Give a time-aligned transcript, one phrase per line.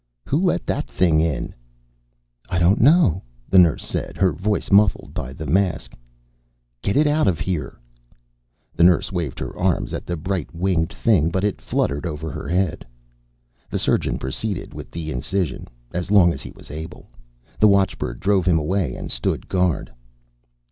[0.25, 1.53] "Who let that thing in?"
[2.49, 5.93] "I don't know," the nurse said, her voice muffled by the mask.
[6.81, 7.77] "Get it out of here."
[8.75, 12.47] The nurse waved her arms at the bright winged thing, but it fluttered over her
[12.47, 12.83] head.
[13.69, 17.05] The surgeon proceeded with the incision as long as he was able.
[17.59, 19.91] The watchbird drove him away and stood guard.